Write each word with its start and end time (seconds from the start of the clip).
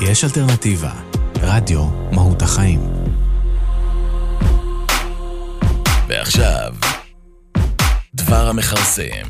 יש 0.00 0.24
אלטרנטיבה. 0.24 0.90
רדיו 1.42 1.84
מהות 2.12 2.42
החיים. 2.42 2.80
ועכשיו, 6.08 6.74
דבר 8.14 8.48
המכרסם. 8.48 9.26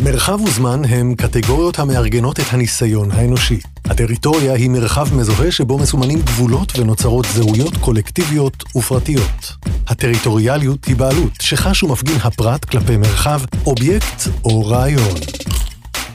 מרחב 0.00 0.40
וזמן 0.40 0.84
הם 0.84 1.14
קטגוריות 1.14 1.78
המארגנות 1.78 2.40
את 2.40 2.44
הניסיון 2.50 3.10
האנושי. 3.10 3.60
הטריטוריה 3.84 4.52
היא 4.52 4.70
מרחב 4.70 5.14
מזוהה 5.14 5.52
שבו 5.52 5.78
מסומנים 5.78 6.20
גבולות 6.20 6.78
ונוצרות 6.78 7.26
זהויות 7.34 7.76
קולקטיביות 7.76 8.64
ופרטיות. 8.76 9.52
הטריטוריאליות 9.86 10.84
היא 10.84 10.96
בעלות 10.96 11.32
שחש 11.40 11.82
ומפגין 11.82 12.16
הפרט 12.24 12.64
כלפי 12.64 12.96
מרחב, 12.96 13.40
אובייקט 13.66 14.22
או 14.44 14.66
רעיון. 14.66 15.39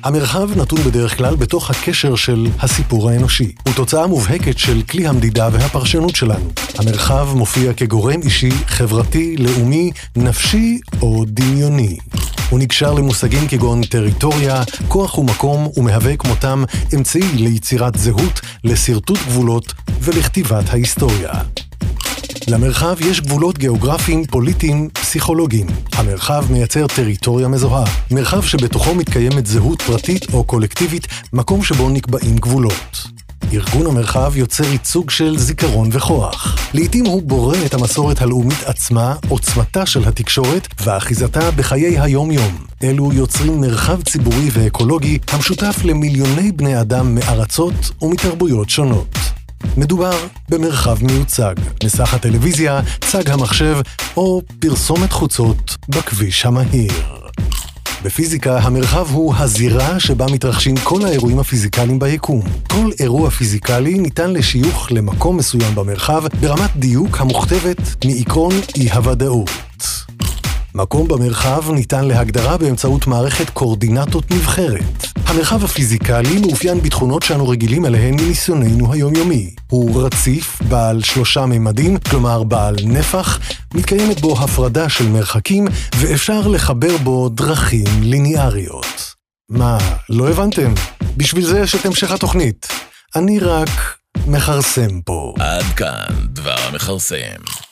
המרחב 0.05 0.57
נתון 0.57 0.79
בדרך 0.83 1.17
כלל 1.17 1.35
בתוך 1.35 1.69
הקשר 1.69 2.15
של 2.15 2.47
הסיפור 2.59 3.09
האנושי. 3.09 3.51
הוא 3.65 3.73
תוצאה 3.73 4.07
מובהקת 4.07 4.57
של 4.57 4.81
כלי 4.81 5.07
המדידה 5.07 5.49
והפרשנות 5.51 6.15
שלנו. 6.15 6.49
המרחב 6.77 7.27
מופיע 7.35 7.73
כגורם 7.73 8.21
אישי, 8.21 8.51
חברתי, 8.51 9.35
לאומי, 9.37 9.91
נפשי 10.15 10.79
או 11.01 11.23
דמיוני. 11.27 11.97
הוא 12.49 12.59
נקשר 12.59 12.93
למושגים 12.93 13.47
כגון 13.47 13.83
טריטוריה, 13.83 14.63
כוח 14.87 15.17
ומקום, 15.17 15.69
ומהווה 15.77 16.17
כמותם 16.17 16.63
אמצעי 16.95 17.33
ליצירת 17.35 17.95
זהות, 17.95 18.41
לשרטוט 18.63 19.19
גבולות 19.27 19.73
ולכתיבת 20.01 20.69
ההיסטוריה. 20.69 21.31
למרחב 22.47 22.95
יש 23.01 23.21
גבולות 23.21 23.57
גיאוגרפיים, 23.57 24.25
פוליטיים, 24.25 24.89
פסיכולוגיים. 24.93 25.67
המרחב 25.93 26.45
מייצר 26.51 26.87
טריטוריה 26.87 27.47
מזוהה, 27.47 27.83
מרחב 28.11 28.43
שבתוכו 28.43 28.95
מתקיימת 28.95 29.45
זהות 29.45 29.81
פרטית 29.81 30.33
או 30.33 30.43
קולקטיבית, 30.43 31.07
מקום 31.33 31.63
שבו 31.63 31.89
נקבעים 31.89 32.35
גבולות. 32.35 33.07
ארגון 33.53 33.85
המרחב 33.85 34.37
יוצר 34.37 34.63
ייצוג 34.63 35.09
של 35.09 35.37
זיכרון 35.37 35.89
וכוח. 35.91 36.57
לעתים 36.73 37.05
הוא 37.05 37.23
בורא 37.23 37.57
את 37.65 37.73
המסורת 37.73 38.21
הלאומית 38.21 38.63
עצמה, 38.65 39.15
עוצמתה 39.29 39.85
של 39.85 40.07
התקשורת 40.07 40.67
ואחיזתה 40.81 41.51
בחיי 41.51 41.99
היום-יום. 41.99 42.65
אלו 42.83 43.13
יוצרים 43.13 43.61
מרחב 43.61 44.01
ציבורי 44.01 44.49
ואקולוגי 44.51 45.19
המשותף 45.31 45.75
למיליוני 45.83 46.51
בני 46.51 46.81
אדם 46.81 47.15
מארצות 47.15 47.91
ומתרבויות 48.01 48.69
שונות. 48.69 49.34
מדובר 49.77 50.17
במרחב 50.49 51.03
מיוצג, 51.03 51.55
מסך 51.83 52.13
הטלוויזיה, 52.13 52.81
צג 53.01 53.29
המחשב 53.29 53.77
או 54.17 54.41
פרסומת 54.59 55.11
חוצות 55.11 55.75
בכביש 55.89 56.45
המהיר. 56.45 56.91
בפיזיקה, 58.03 58.57
המרחב 58.57 59.07
הוא 59.11 59.35
הזירה 59.37 59.99
שבה 59.99 60.25
מתרחשים 60.31 60.75
כל 60.83 61.05
האירועים 61.05 61.39
הפיזיקליים 61.39 61.99
ביקום. 61.99 62.41
כל 62.69 62.89
אירוע 62.99 63.29
פיזיקלי 63.29 63.93
ניתן 63.93 64.31
לשיוך 64.31 64.91
למקום 64.91 65.37
מסוים 65.37 65.75
במרחב 65.75 66.23
ברמת 66.41 66.75
דיוק 66.75 67.21
המוכתבת 67.21 68.05
מעקרון 68.05 68.53
אי-הוודאות. 68.75 69.49
מקום 70.75 71.07
במרחב 71.07 71.71
ניתן 71.71 72.05
להגדרה 72.05 72.57
באמצעות 72.57 73.07
מערכת 73.07 73.49
קורדינטות 73.49 74.31
נבחרת. 74.31 75.05
המרחב 75.25 75.63
הפיזיקלי 75.63 76.39
מאופיין 76.39 76.81
בתכונות 76.81 77.23
שאנו 77.23 77.49
רגילים 77.49 77.85
אליהן 77.85 78.13
מניסיוננו 78.13 78.93
היומיומי. 78.93 79.55
הוא 79.67 80.05
רציף, 80.05 80.61
בעל 80.61 81.03
שלושה 81.03 81.45
ממדים, 81.45 81.97
כלומר 81.97 82.43
בעל 82.43 82.75
נפח, 82.83 83.39
מתקיימת 83.73 84.21
בו 84.21 84.43
הפרדה 84.43 84.89
של 84.89 85.07
מרחקים, 85.07 85.67
ואפשר 85.95 86.47
לחבר 86.47 86.97
בו 86.97 87.29
דרכים 87.29 87.87
ליניאריות. 88.01 89.13
מה, 89.49 89.77
לא 90.09 90.29
הבנתם? 90.29 90.73
בשביל 91.17 91.45
זה 91.45 91.59
יש 91.59 91.75
את 91.75 91.85
המשך 91.85 92.11
התוכנית. 92.11 92.67
אני 93.15 93.39
רק 93.39 93.97
מכרסם 94.27 95.01
פה. 95.01 95.33
עד 95.39 95.65
כאן 95.75 96.15
דבר 96.33 96.55
המכרסם. 96.69 97.64